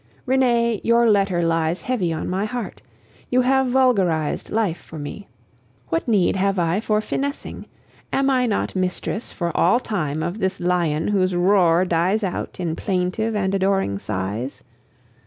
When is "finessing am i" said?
7.01-8.47